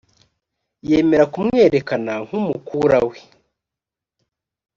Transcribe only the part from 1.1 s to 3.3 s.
kumwerekana nkumukura we.